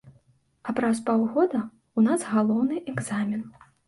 [0.71, 3.45] А праз паўгода ў нас галоўны экзамен.